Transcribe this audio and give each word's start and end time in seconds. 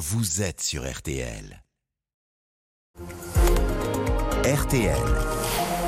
vous 0.00 0.40
êtes 0.40 0.62
sur 0.62 0.90
RTL. 0.90 1.62
RTL. 4.46 4.96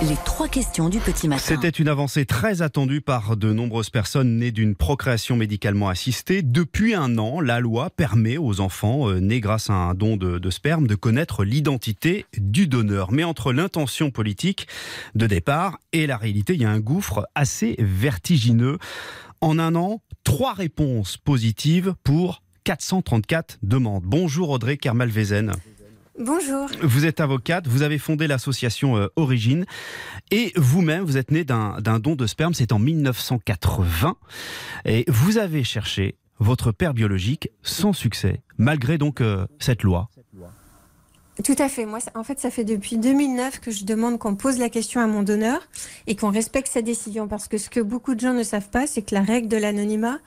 Les 0.02 0.16
trois 0.26 0.48
questions 0.48 0.90
du 0.90 0.98
petit 0.98 1.28
matin. 1.28 1.42
C'était 1.42 1.70
une 1.70 1.88
avancée 1.88 2.26
très 2.26 2.60
attendue 2.60 3.00
par 3.00 3.38
de 3.38 3.54
nombreuses 3.54 3.88
personnes 3.88 4.36
nées 4.36 4.50
d'une 4.50 4.74
procréation 4.74 5.34
médicalement 5.36 5.88
assistée. 5.88 6.42
Depuis 6.42 6.92
un 6.92 7.16
an, 7.16 7.40
la 7.40 7.58
loi 7.58 7.88
permet 7.88 8.36
aux 8.36 8.60
enfants 8.60 9.08
euh, 9.08 9.18
nés 9.18 9.40
grâce 9.40 9.70
à 9.70 9.74
un 9.74 9.94
don 9.94 10.18
de, 10.18 10.38
de 10.38 10.50
sperme 10.50 10.86
de 10.86 10.94
connaître 10.94 11.42
l'identité 11.42 12.26
du 12.36 12.66
donneur. 12.66 13.12
Mais 13.12 13.24
entre 13.24 13.54
l'intention 13.54 14.10
politique 14.10 14.68
de 15.14 15.26
départ 15.26 15.78
et 15.94 16.06
la 16.06 16.18
réalité, 16.18 16.52
il 16.52 16.60
y 16.60 16.66
a 16.66 16.70
un 16.70 16.80
gouffre 16.80 17.26
assez 17.34 17.76
vertigineux. 17.78 18.76
En 19.40 19.58
un 19.58 19.74
an, 19.74 20.02
trois 20.22 20.52
réponses 20.52 21.16
positives 21.16 21.94
pour 22.04 22.42
434 22.64 23.58
demandes. 23.62 24.04
Bonjour 24.04 24.50
Audrey 24.50 24.76
Kermalvezen. 24.76 25.52
Bonjour. 26.18 26.68
Vous 26.82 27.06
êtes 27.06 27.20
avocate, 27.20 27.66
vous 27.66 27.82
avez 27.82 27.98
fondé 27.98 28.26
l'association 28.26 28.98
euh, 28.98 29.08
Origine 29.16 29.64
et 30.30 30.52
vous-même, 30.56 31.04
vous 31.04 31.16
êtes 31.16 31.30
né 31.30 31.42
d'un 31.42 31.80
d'un 31.80 31.98
don 31.98 32.16
de 32.16 32.26
sperme, 32.26 32.52
c'est 32.52 32.72
en 32.72 32.78
1980 32.78 34.16
et 34.84 35.04
vous 35.08 35.38
avez 35.38 35.64
cherché 35.64 36.16
votre 36.38 36.70
père 36.70 36.92
biologique 36.92 37.48
sans 37.62 37.92
succès, 37.92 38.42
malgré 38.58 38.98
donc 38.98 39.20
euh, 39.20 39.46
cette 39.58 39.82
loi. 39.82 40.10
Tout 41.42 41.56
à 41.58 41.68
fait. 41.70 41.86
Moi, 41.86 41.98
en 42.14 42.24
fait, 42.24 42.38
ça 42.38 42.50
fait 42.50 42.64
depuis 42.64 42.98
2009 42.98 43.60
que 43.60 43.70
je 43.70 43.84
demande 43.84 44.18
qu'on 44.18 44.36
pose 44.36 44.58
la 44.58 44.68
question 44.68 45.00
à 45.00 45.06
mon 45.06 45.22
donneur 45.22 45.66
et 46.06 46.14
qu'on 46.14 46.30
respecte 46.30 46.68
sa 46.68 46.82
décision. 46.82 47.26
Parce 47.26 47.48
que 47.48 47.56
ce 47.56 47.70
que 47.70 47.80
beaucoup 47.80 48.14
de 48.14 48.20
gens 48.20 48.34
ne 48.34 48.42
savent 48.42 48.68
pas, 48.68 48.86
c'est 48.86 49.00
que 49.00 49.14
la 49.14 49.22
règle 49.22 49.48
de 49.48 49.56
l'anonymat, 49.56 50.18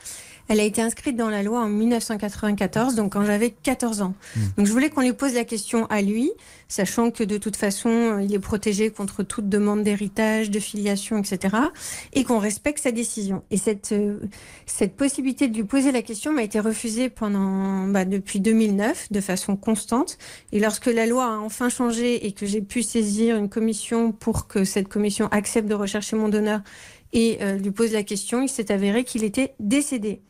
elle 0.48 0.60
a 0.60 0.62
été 0.62 0.80
inscrite 0.80 1.16
dans 1.16 1.30
la 1.30 1.42
loi 1.42 1.60
en 1.60 1.68
1994, 1.68 2.94
donc 2.94 3.12
quand 3.14 3.24
j'avais 3.24 3.50
14 3.50 4.02
ans. 4.02 4.14
Donc 4.56 4.66
je 4.66 4.72
voulais 4.72 4.90
qu'on 4.90 5.00
lui 5.00 5.12
pose 5.12 5.34
la 5.34 5.44
question 5.44 5.86
à 5.86 6.02
lui, 6.02 6.30
sachant 6.68 7.10
que 7.10 7.24
de 7.24 7.36
toute 7.36 7.56
façon, 7.56 8.18
il 8.20 8.32
est 8.32 8.38
protégé 8.38 8.90
contre 8.90 9.22
toute 9.22 9.48
demande 9.48 9.82
d'héritage, 9.82 10.50
de 10.50 10.60
filiation, 10.60 11.18
etc. 11.18 11.56
Et 12.12 12.22
qu'on 12.24 12.38
respecte 12.38 12.78
sa 12.78 12.92
décision. 12.92 13.42
Et 13.50 13.56
cette, 13.56 13.92
euh, 13.92 14.18
cette 14.66 14.94
possibilité 14.94 15.48
de 15.48 15.56
lui 15.56 15.64
poser 15.64 15.90
la 15.90 16.02
question 16.02 16.32
m'a 16.32 16.42
été 16.42 16.60
refusée 16.60 17.08
pendant, 17.08 17.86
bah, 17.88 18.04
depuis 18.04 18.40
2009, 18.40 19.10
de 19.10 19.20
façon 19.20 19.56
constante. 19.56 20.16
Et 20.52 20.60
lorsque 20.60 20.86
la 20.96 21.06
loi 21.06 21.24
a 21.26 21.38
enfin 21.38 21.68
changé 21.68 22.26
et 22.26 22.32
que 22.32 22.46
j'ai 22.46 22.60
pu 22.62 22.82
saisir 22.82 23.36
une 23.36 23.48
commission 23.48 24.10
pour 24.12 24.48
que 24.48 24.64
cette 24.64 24.88
commission 24.88 25.26
accepte 25.30 25.68
de 25.68 25.74
rechercher 25.74 26.16
mon 26.16 26.28
donneur 26.28 26.60
et 27.12 27.38
euh, 27.40 27.56
lui 27.58 27.70
pose 27.70 27.92
la 27.92 28.02
question, 28.02 28.42
il 28.42 28.48
s'est 28.48 28.72
avéré 28.72 29.04
qu'il 29.04 29.22
était 29.22 29.54
décédé. 29.60 30.22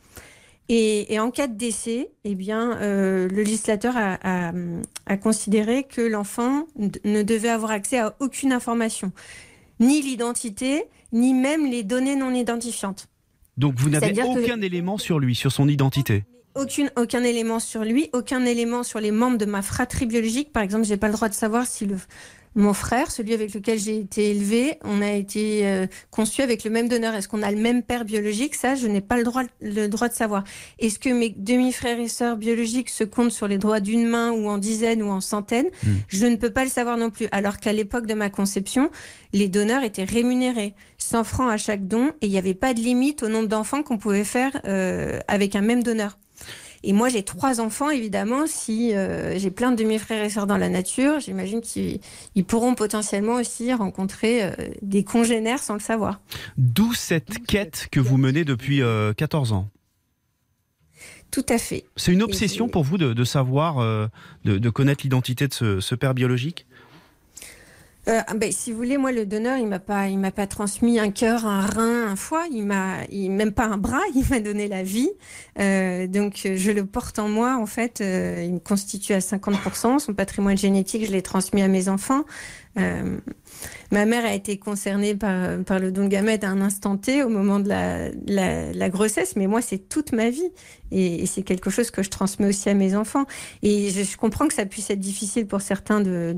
Et, 0.68 1.14
et 1.14 1.20
en 1.20 1.30
cas 1.30 1.46
de 1.46 1.56
décès, 1.56 2.10
eh 2.24 2.34
bien, 2.34 2.76
euh, 2.80 3.28
le 3.28 3.42
législateur 3.44 3.96
a, 3.96 4.18
a- 4.22 4.52
a 5.06 5.16
considéré 5.16 5.84
que 5.84 6.00
l'enfant 6.00 6.66
ne 7.04 7.22
devait 7.22 7.48
avoir 7.50 7.70
accès 7.70 7.98
à 7.98 8.16
aucune 8.20 8.52
information, 8.52 9.12
ni 9.78 10.02
l'identité, 10.02 10.84
ni 11.12 11.34
même 11.34 11.66
les 11.70 11.84
données 11.84 12.16
non 12.16 12.34
identifiantes. 12.34 13.08
Donc 13.56 13.74
vous 13.78 13.88
n'avez 13.90 14.12
que- 14.12 14.42
aucun 14.42 14.60
élément 14.60 14.98
sur 14.98 15.20
lui, 15.20 15.34
sur 15.36 15.52
son 15.52 15.68
identité? 15.68 16.24
Aucune, 16.56 16.90
aucun 16.96 17.22
élément 17.22 17.60
sur 17.60 17.84
lui, 17.84 18.08
aucun 18.12 18.44
élément 18.44 18.82
sur 18.82 18.98
les 18.98 19.10
membres 19.10 19.38
de 19.38 19.44
ma 19.44 19.62
fratrie 19.62 20.06
biologique. 20.06 20.52
Par 20.52 20.62
exemple, 20.62 20.84
j'ai 20.84 20.96
pas 20.96 21.08
le 21.08 21.12
droit 21.12 21.28
de 21.28 21.34
savoir 21.34 21.66
si 21.66 21.84
le, 21.86 21.96
mon 22.56 22.72
frère, 22.72 23.10
celui 23.10 23.34
avec 23.34 23.52
lequel 23.52 23.78
j'ai 23.78 23.98
été 23.98 24.30
élevé, 24.30 24.78
on 24.82 25.02
a 25.02 25.12
été 25.12 25.66
euh, 25.66 25.86
conçu 26.10 26.40
avec 26.40 26.64
le 26.64 26.70
même 26.70 26.88
donneur. 26.88 27.14
Est-ce 27.14 27.28
qu'on 27.28 27.42
a 27.42 27.50
le 27.50 27.58
même 27.58 27.82
père 27.82 28.06
biologique? 28.06 28.54
Ça, 28.54 28.74
je 28.74 28.86
n'ai 28.86 29.02
pas 29.02 29.18
le 29.18 29.24
droit, 29.24 29.42
le 29.60 29.88
droit 29.88 30.08
de 30.08 30.14
savoir. 30.14 30.42
Est-ce 30.78 30.98
que 30.98 31.10
mes 31.10 31.28
demi-frères 31.28 32.00
et 32.00 32.08
sœurs 32.08 32.38
biologiques 32.38 32.88
se 32.88 33.04
comptent 33.04 33.30
sur 33.30 33.46
les 33.46 33.58
doigts 33.58 33.80
d'une 33.80 34.06
main 34.06 34.30
ou 34.30 34.48
en 34.48 34.56
dizaines 34.56 35.02
ou 35.02 35.10
en 35.10 35.20
centaines? 35.20 35.68
Mm. 35.82 35.88
Je 36.08 36.26
ne 36.26 36.36
peux 36.36 36.50
pas 36.50 36.64
le 36.64 36.70
savoir 36.70 36.96
non 36.96 37.10
plus. 37.10 37.28
Alors 37.30 37.58
qu'à 37.58 37.74
l'époque 37.74 38.06
de 38.06 38.14
ma 38.14 38.30
conception, 38.30 38.90
les 39.34 39.48
donneurs 39.48 39.82
étaient 39.82 40.04
rémunérés 40.04 40.74
100 40.96 41.24
francs 41.24 41.52
à 41.52 41.58
chaque 41.58 41.86
don 41.86 42.12
et 42.22 42.26
il 42.26 42.30
n'y 42.30 42.38
avait 42.38 42.54
pas 42.54 42.72
de 42.72 42.80
limite 42.80 43.22
au 43.22 43.28
nombre 43.28 43.48
d'enfants 43.48 43.82
qu'on 43.82 43.98
pouvait 43.98 44.24
faire 44.24 44.62
euh, 44.64 45.20
avec 45.28 45.54
un 45.56 45.60
même 45.60 45.82
donneur. 45.82 46.16
Et 46.86 46.92
moi, 46.92 47.08
j'ai 47.08 47.24
trois 47.24 47.60
enfants, 47.60 47.90
évidemment. 47.90 48.46
Si 48.46 48.94
euh, 48.94 49.36
j'ai 49.40 49.50
plein 49.50 49.72
de 49.72 49.76
demi-frères 49.76 50.22
et 50.22 50.30
sœurs 50.30 50.46
dans 50.46 50.56
la 50.56 50.68
nature, 50.68 51.18
j'imagine 51.18 51.60
qu'ils 51.60 51.98
ils 52.36 52.44
pourront 52.44 52.76
potentiellement 52.76 53.34
aussi 53.34 53.74
rencontrer 53.74 54.44
euh, 54.44 54.52
des 54.82 55.02
congénères 55.02 55.58
sans 55.58 55.74
le 55.74 55.80
savoir. 55.80 56.20
D'où 56.58 56.94
cette 56.94 57.44
quête 57.44 57.88
que 57.90 57.98
vous 57.98 58.18
menez 58.18 58.44
depuis 58.44 58.82
euh, 58.82 59.12
14 59.14 59.52
ans. 59.52 59.68
Tout 61.32 61.44
à 61.48 61.58
fait. 61.58 61.84
C'est 61.96 62.12
une 62.12 62.22
obsession 62.22 62.68
pour 62.68 62.84
vous 62.84 62.98
de, 62.98 63.12
de 63.12 63.24
savoir, 63.24 63.78
euh, 63.78 64.06
de, 64.44 64.58
de 64.58 64.70
connaître 64.70 65.02
l'identité 65.02 65.48
de 65.48 65.52
ce, 65.52 65.80
ce 65.80 65.96
père 65.96 66.14
biologique? 66.14 66.66
Euh, 68.08 68.20
ben, 68.36 68.52
si 68.52 68.70
vous 68.70 68.76
voulez, 68.76 68.98
moi, 68.98 69.10
le 69.10 69.26
donneur, 69.26 69.58
il 69.58 69.66
m'a 69.66 69.80
pas, 69.80 70.08
il 70.08 70.18
m'a 70.18 70.30
pas 70.30 70.46
transmis 70.46 71.00
un 71.00 71.10
cœur, 71.10 71.44
un 71.44 71.60
rein, 71.60 72.06
un 72.06 72.16
foie. 72.16 72.44
Il 72.52 72.64
m'a, 72.64 72.98
même 73.10 73.52
pas 73.52 73.66
un 73.66 73.78
bras. 73.78 74.02
Il 74.14 74.24
m'a 74.30 74.40
donné 74.40 74.68
la 74.68 74.82
vie. 74.82 75.10
Euh, 75.58 76.06
donc, 76.06 76.42
euh, 76.46 76.56
je 76.56 76.70
le 76.70 76.86
porte 76.86 77.18
en 77.18 77.28
moi. 77.28 77.56
En 77.56 77.66
fait, 77.66 78.00
il 78.00 78.54
me 78.54 78.58
constitue 78.60 79.12
à 79.12 79.18
50%. 79.18 79.98
Son 79.98 80.14
patrimoine 80.14 80.56
génétique, 80.56 81.04
je 81.06 81.12
l'ai 81.12 81.22
transmis 81.22 81.62
à 81.62 81.68
mes 81.68 81.88
enfants. 81.88 82.24
Ma 83.90 84.04
mère 84.04 84.26
a 84.26 84.34
été 84.34 84.58
concernée 84.58 85.14
par, 85.14 85.78
le 85.78 85.90
don 85.90 86.04
de 86.04 86.08
gamètes 86.08 86.44
à 86.44 86.50
un 86.50 86.60
instant 86.60 86.98
T 86.98 87.22
au 87.22 87.30
moment 87.30 87.58
de 87.58 87.68
la, 87.68 88.88
grossesse, 88.90 89.34
mais 89.34 89.46
moi, 89.46 89.62
c'est 89.62 89.88
toute 89.88 90.12
ma 90.12 90.28
vie. 90.28 90.50
Et, 90.90 91.24
c'est 91.26 91.42
quelque 91.42 91.70
chose 91.70 91.90
que 91.90 92.02
je 92.02 92.10
transmets 92.10 92.48
aussi 92.48 92.68
à 92.68 92.74
mes 92.74 92.94
enfants. 92.94 93.24
Et 93.62 93.90
je, 93.90 94.16
comprends 94.18 94.46
que 94.46 94.54
ça 94.54 94.66
puisse 94.66 94.90
être 94.90 95.00
difficile 95.00 95.46
pour 95.46 95.62
certains 95.62 96.00
de 96.00 96.36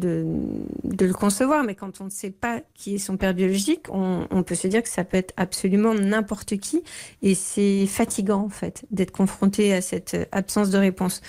le 0.85 1.13
concevoir, 1.13 1.58
mais 1.63 1.75
quand 1.75 2.01
on 2.01 2.05
ne 2.05 2.11
sait 2.11 2.31
pas 2.31 2.61
qui 2.75 2.95
est 2.97 2.99
son 2.99 3.17
père 3.17 3.35
biologique, 3.35 3.87
on, 3.91 4.27
on 4.31 4.43
peut 4.43 4.55
se 4.55 4.67
dire 4.69 4.83
que 4.83 4.89
ça 4.89 5.05
peut 5.05 5.17
être 5.17 5.33
absolument 5.37 5.95
n'importe 5.95 6.57
qui. 6.59 6.83
Et 7.23 7.35
c'est 7.35 7.87
fatigant, 7.87 8.43
en 8.45 8.49
fait, 8.49 8.85
d'être 8.91 9.11
confronté 9.13 9.73
à 9.75 9.81
cette 9.81 10.17
absence 10.33 10.71
de 10.71 10.79
réponse. 10.79 11.21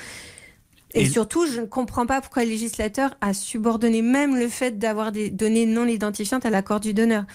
Et, 0.94 1.04
Et- 1.04 1.10
surtout, 1.10 1.46
je 1.46 1.62
ne 1.62 1.66
comprends 1.66 2.06
pas 2.06 2.20
pourquoi 2.22 2.44
le 2.44 2.50
législateur 2.50 3.16
a 3.22 3.34
subordonné 3.34 4.02
même 4.02 4.36
le 4.38 4.48
fait 4.48 4.80
d'avoir 4.80 5.12
des 5.12 5.30
données 5.30 5.66
non 5.66 5.86
identifiantes 5.86 6.46
à 6.46 6.50
l'accord 6.50 6.80
du 6.80 6.94
donneur. 6.94 7.26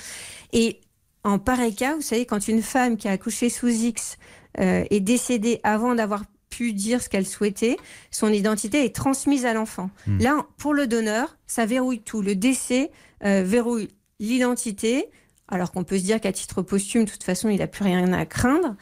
Et 0.52 0.80
en 1.22 1.38
pareil 1.38 1.74
cas, 1.74 1.94
vous 1.94 2.02
savez, 2.02 2.26
quand 2.26 2.48
une 2.48 2.62
femme 2.62 2.96
qui 2.96 3.08
a 3.08 3.12
accouché 3.12 3.48
sous 3.50 3.68
X 3.68 4.18
euh, 4.60 4.84
est 4.90 5.00
décédée 5.00 5.60
avant 5.62 5.94
d'avoir 5.94 6.24
pu 6.56 6.72
dire 6.72 6.98
ce 7.02 7.08
qu'elle 7.08 7.26
souhaitait, 7.26 7.76
son 8.10 8.30
identité 8.32 8.84
est 8.84 8.94
transmise 8.94 9.44
à 9.46 9.52
l'enfant. 9.54 9.90
Hmm. 10.06 10.18
Là, 10.20 10.46
pour 10.58 10.72
le 10.74 10.86
donneur, 10.86 11.36
ça 11.46 11.66
verrouille 11.66 12.02
tout. 12.02 12.22
Le 12.22 12.34
décès 12.36 12.90
euh, 13.24 13.42
verrouille 13.44 13.88
l'identité, 14.20 15.06
alors 15.48 15.72
qu'on 15.72 15.84
peut 15.84 15.98
se 15.98 16.04
dire 16.04 16.20
qu'à 16.20 16.32
titre 16.32 16.62
posthume, 16.62 17.04
de 17.04 17.10
toute 17.10 17.24
façon, 17.24 17.48
il 17.48 17.58
n'a 17.58 17.66
plus 17.66 17.84
rien 17.84 18.12
à 18.12 18.24
craindre. 18.26 18.76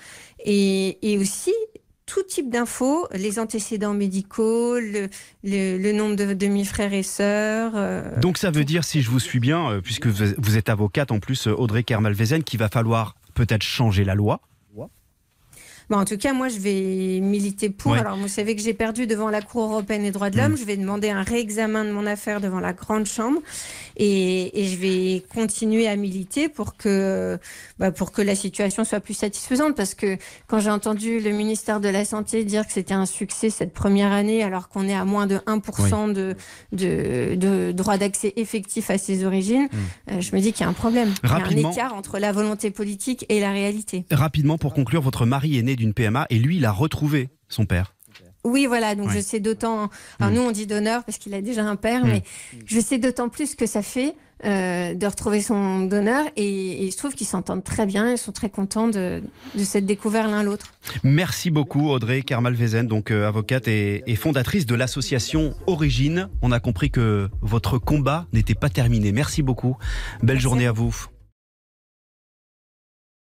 Et, 0.44 0.98
et 1.10 1.18
aussi, 1.18 1.54
tout 2.04 2.22
type 2.22 2.50
d'infos, 2.50 3.08
les 3.12 3.38
antécédents 3.38 3.94
médicaux, 3.94 4.78
le, 4.78 5.08
le, 5.44 5.78
le 5.78 5.92
nombre 5.92 6.16
de 6.16 6.34
demi-frères 6.34 6.92
et 6.92 7.02
sœurs. 7.02 7.72
euh, 7.74 8.20
Donc 8.20 8.36
ça 8.38 8.50
veut 8.50 8.64
dire, 8.64 8.84
si 8.84 9.00
je 9.02 9.10
vous 9.10 9.20
suis 9.20 9.40
bien, 9.40 9.70
euh, 9.70 9.80
puisque 9.80 10.08
vous 10.08 10.34
vous 10.36 10.56
êtes 10.58 10.68
avocate 10.68 11.10
en 11.10 11.20
plus, 11.20 11.46
Audrey 11.46 11.84
Kermalvezen, 11.84 12.42
qu'il 12.42 12.58
va 12.58 12.68
falloir 12.68 13.14
peut-être 13.34 13.62
changer 13.62 14.04
la 14.04 14.14
loi. 14.14 14.40
Bon, 15.90 15.98
en 15.98 16.04
tout 16.04 16.16
cas, 16.16 16.32
moi, 16.32 16.48
je 16.48 16.58
vais 16.58 17.20
militer 17.20 17.70
pour. 17.70 17.92
Ouais. 17.92 17.98
Alors, 17.98 18.16
vous 18.16 18.28
savez 18.28 18.56
que 18.56 18.62
j'ai 18.62 18.74
perdu 18.74 19.06
devant 19.06 19.28
la 19.30 19.42
Cour 19.42 19.64
européenne 19.64 20.02
des 20.02 20.10
droits 20.10 20.30
de 20.30 20.36
l'homme. 20.38 20.56
Je 20.56 20.64
vais 20.64 20.76
demander 20.76 21.10
un 21.10 21.22
réexamen 21.22 21.84
de 21.84 21.90
mon 21.90 22.06
affaire 22.06 22.40
devant 22.40 22.60
la 22.60 22.72
Grande 22.72 23.06
Chambre. 23.06 23.40
Et, 23.96 24.60
et 24.62 24.66
je 24.68 24.76
vais 24.78 25.22
continuer 25.34 25.86
à 25.88 25.96
militer 25.96 26.48
pour 26.48 26.76
que, 26.76 27.38
bah, 27.78 27.90
pour 27.92 28.10
que 28.12 28.22
la 28.22 28.34
situation 28.34 28.84
soit 28.84 29.00
plus 29.00 29.14
satisfaisante. 29.14 29.76
Parce 29.76 29.94
que 29.94 30.16
quand 30.46 30.60
j'ai 30.60 30.70
entendu 30.70 31.20
le 31.20 31.30
ministère 31.30 31.80
de 31.80 31.88
la 31.88 32.04
Santé 32.04 32.44
dire 32.44 32.66
que 32.66 32.72
c'était 32.72 32.94
un 32.94 33.06
succès 33.06 33.50
cette 33.50 33.72
première 33.74 34.12
année, 34.12 34.42
alors 34.42 34.68
qu'on 34.68 34.88
est 34.88 34.94
à 34.94 35.04
moins 35.04 35.26
de 35.26 35.36
1% 35.46 36.12
de, 36.12 36.34
de, 36.72 37.34
de 37.34 37.72
droit 37.72 37.98
d'accès 37.98 38.32
effectif 38.36 38.90
à 38.90 38.98
ses 38.98 39.24
origines, 39.24 39.68
euh, 40.10 40.20
je 40.20 40.34
me 40.34 40.40
dis 40.40 40.52
qu'il 40.52 40.62
y 40.62 40.66
a 40.66 40.70
un 40.70 40.72
problème. 40.74 41.12
Il 41.22 41.28
y 41.28 41.32
a 41.32 41.36
Rapidement. 41.36 41.68
un 41.68 41.72
écart 41.72 41.94
entre 41.94 42.18
la 42.18 42.32
volonté 42.32 42.70
politique 42.70 43.26
et 43.28 43.40
la 43.40 43.50
réalité. 43.52 44.04
Rapidement, 44.10 44.58
pour 44.58 44.72
conclure, 44.74 45.02
votre 45.02 45.26
mari 45.26 45.58
est 45.58 45.62
né 45.62 45.71
d'une 45.76 45.94
PMA 45.94 46.26
et 46.30 46.38
lui, 46.38 46.56
il 46.56 46.64
a 46.64 46.72
retrouvé 46.72 47.28
son 47.48 47.66
père. 47.66 47.94
Oui, 48.44 48.66
voilà, 48.66 48.96
donc 48.96 49.08
Ouais. 49.08 49.14
je 49.14 49.20
sais 49.20 49.38
d'autant. 49.38 49.88
Alors 50.18 50.32
Mm. 50.32 50.34
nous, 50.34 50.42
on 50.42 50.50
dit 50.50 50.66
donneur 50.66 51.04
parce 51.04 51.18
qu'il 51.18 51.32
a 51.34 51.40
déjà 51.40 51.64
un 51.64 51.76
père, 51.76 52.04
Mm. 52.04 52.08
mais 52.08 52.22
je 52.66 52.80
sais 52.80 52.98
d'autant 52.98 53.28
plus 53.28 53.54
que 53.54 53.66
ça 53.66 53.82
fait 53.82 54.14
euh, 54.44 54.94
de 54.94 55.06
retrouver 55.06 55.40
son 55.40 55.82
donneur 55.86 56.24
et, 56.34 56.84
et 56.84 56.90
je 56.90 56.96
trouve 56.96 57.14
qu'ils 57.14 57.28
s'entendent 57.28 57.62
très 57.62 57.86
bien, 57.86 58.10
ils 58.10 58.18
sont 58.18 58.32
très 58.32 58.50
contents 58.50 58.88
de, 58.88 59.22
de 59.56 59.62
s'être 59.62 59.86
découverts 59.86 60.26
l'un 60.26 60.42
l'autre. 60.42 60.72
Merci 61.04 61.50
beaucoup, 61.52 61.88
Audrey 61.90 62.22
Kermalvezen, 62.22 62.88
donc 62.88 63.12
euh, 63.12 63.28
avocate 63.28 63.68
et, 63.68 64.02
et 64.08 64.16
fondatrice 64.16 64.66
de 64.66 64.74
l'association 64.74 65.54
Origine. 65.68 66.28
On 66.42 66.50
a 66.50 66.58
compris 66.58 66.90
que 66.90 67.28
votre 67.40 67.78
combat 67.78 68.26
n'était 68.32 68.56
pas 68.56 68.68
terminé. 68.68 69.12
Merci 69.12 69.42
beaucoup. 69.42 69.76
Belle 70.24 70.34
Merci. 70.34 70.40
journée 70.42 70.66
à 70.66 70.72
vous. 70.72 71.06